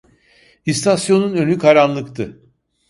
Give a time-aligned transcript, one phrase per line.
[0.65, 2.39] İstasyonun önü karanlıktı.